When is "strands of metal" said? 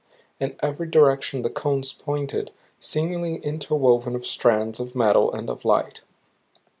4.25-5.31